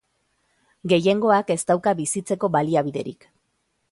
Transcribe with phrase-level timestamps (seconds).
[0.93, 3.29] Gehiengoak ez dauka bizitzeko baliabiderik.